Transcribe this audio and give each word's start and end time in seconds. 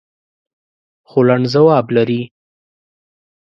خو 1.09 1.19
لنډ 1.27 1.43
ځواب 1.53 1.85
لري. 1.95 2.21